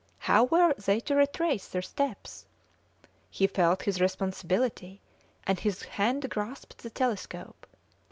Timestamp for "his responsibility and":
3.83-5.59